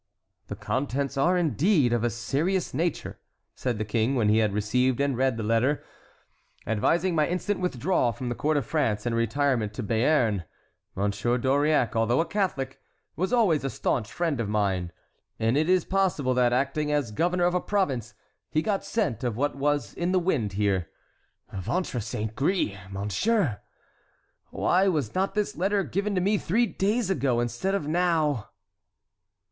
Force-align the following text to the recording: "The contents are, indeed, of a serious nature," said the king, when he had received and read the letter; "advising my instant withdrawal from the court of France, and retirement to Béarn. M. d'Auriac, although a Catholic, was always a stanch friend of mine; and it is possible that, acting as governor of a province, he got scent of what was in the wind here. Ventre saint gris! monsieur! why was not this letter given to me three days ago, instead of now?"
"The 0.47 0.55
contents 0.55 1.15
are, 1.15 1.37
indeed, 1.37 1.93
of 1.93 2.03
a 2.03 2.09
serious 2.09 2.73
nature," 2.73 3.19
said 3.53 3.77
the 3.77 3.85
king, 3.85 4.15
when 4.15 4.29
he 4.29 4.39
had 4.39 4.51
received 4.51 4.99
and 4.99 5.15
read 5.15 5.37
the 5.37 5.43
letter; 5.43 5.83
"advising 6.65 7.13
my 7.13 7.27
instant 7.27 7.59
withdrawal 7.59 8.11
from 8.11 8.27
the 8.27 8.33
court 8.33 8.57
of 8.57 8.65
France, 8.65 9.05
and 9.05 9.13
retirement 9.15 9.75
to 9.75 9.83
Béarn. 9.83 10.45
M. 10.97 11.11
d'Auriac, 11.11 11.95
although 11.95 12.19
a 12.19 12.25
Catholic, 12.25 12.81
was 13.15 13.31
always 13.31 13.63
a 13.63 13.69
stanch 13.69 14.11
friend 14.11 14.39
of 14.39 14.49
mine; 14.49 14.91
and 15.39 15.55
it 15.55 15.69
is 15.69 15.85
possible 15.85 16.33
that, 16.33 16.51
acting 16.51 16.91
as 16.91 17.11
governor 17.11 17.45
of 17.45 17.53
a 17.53 17.61
province, 17.61 18.15
he 18.49 18.63
got 18.63 18.83
scent 18.83 19.23
of 19.23 19.37
what 19.37 19.53
was 19.55 19.93
in 19.93 20.11
the 20.13 20.19
wind 20.19 20.53
here. 20.53 20.89
Ventre 21.53 21.99
saint 22.01 22.35
gris! 22.35 22.75
monsieur! 22.89 23.59
why 24.49 24.87
was 24.87 25.13
not 25.13 25.35
this 25.35 25.55
letter 25.55 25.83
given 25.83 26.15
to 26.15 26.21
me 26.21 26.39
three 26.39 26.65
days 26.65 27.11
ago, 27.11 27.39
instead 27.39 27.75
of 27.75 27.87
now?" 27.87 28.49